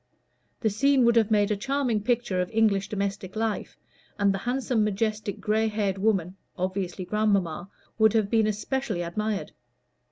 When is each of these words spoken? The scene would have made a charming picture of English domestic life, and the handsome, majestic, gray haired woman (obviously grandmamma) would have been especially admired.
The 0.61 0.71
scene 0.71 1.05
would 1.05 1.15
have 1.15 1.29
made 1.29 1.51
a 1.51 1.55
charming 1.55 2.01
picture 2.01 2.41
of 2.41 2.49
English 2.49 2.89
domestic 2.89 3.35
life, 3.35 3.77
and 4.17 4.33
the 4.33 4.39
handsome, 4.39 4.83
majestic, 4.83 5.39
gray 5.39 5.67
haired 5.67 5.99
woman 5.99 6.37
(obviously 6.57 7.05
grandmamma) 7.05 7.69
would 7.99 8.13
have 8.13 8.27
been 8.31 8.47
especially 8.47 9.03
admired. 9.03 9.51